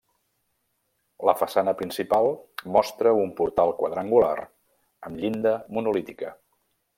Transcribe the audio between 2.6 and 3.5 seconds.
mostra un